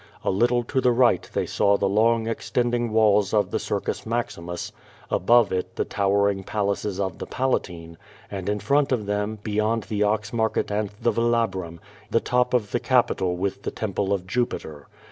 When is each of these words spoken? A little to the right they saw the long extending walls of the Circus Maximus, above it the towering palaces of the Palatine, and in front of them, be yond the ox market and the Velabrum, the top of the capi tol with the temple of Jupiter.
A 0.23 0.31
little 0.31 0.63
to 0.63 0.81
the 0.81 0.91
right 0.91 1.29
they 1.31 1.45
saw 1.45 1.77
the 1.77 1.87
long 1.87 2.25
extending 2.25 2.91
walls 2.91 3.35
of 3.35 3.51
the 3.51 3.59
Circus 3.59 4.03
Maximus, 4.03 4.71
above 5.11 5.51
it 5.53 5.75
the 5.75 5.85
towering 5.85 6.43
palaces 6.43 6.99
of 6.99 7.19
the 7.19 7.27
Palatine, 7.27 7.99
and 8.31 8.49
in 8.49 8.57
front 8.59 8.91
of 8.91 9.05
them, 9.05 9.37
be 9.43 9.51
yond 9.57 9.83
the 9.83 10.01
ox 10.01 10.33
market 10.33 10.71
and 10.71 10.89
the 10.99 11.11
Velabrum, 11.11 11.79
the 12.09 12.19
top 12.19 12.55
of 12.55 12.71
the 12.71 12.79
capi 12.79 13.13
tol 13.13 13.35
with 13.35 13.61
the 13.61 13.69
temple 13.69 14.11
of 14.11 14.25
Jupiter. 14.25 14.87